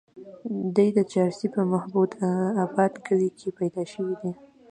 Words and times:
دے 0.75 0.85
د 0.97 0.99
چارسرې 1.11 1.47
پۀ 1.53 1.61
محمود 1.73 2.11
اباد 2.63 2.93
کلي 3.05 3.29
کښې 3.37 3.49
پېدا 3.59 3.83
شوے 3.91 4.15
دے 4.21 4.31